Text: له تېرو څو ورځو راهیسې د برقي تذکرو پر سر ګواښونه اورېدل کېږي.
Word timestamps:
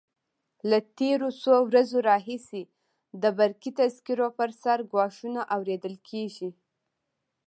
له 0.69 0.77
تېرو 0.99 1.29
څو 1.43 1.55
ورځو 1.69 1.97
راهیسې 2.09 2.61
د 3.21 3.23
برقي 3.37 3.71
تذکرو 3.79 4.27
پر 4.37 4.49
سر 4.61 4.79
ګواښونه 4.91 5.41
اورېدل 5.55 5.95
کېږي. 6.09 6.49